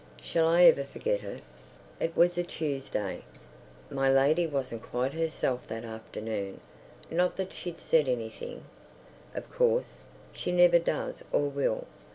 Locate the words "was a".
2.17-2.41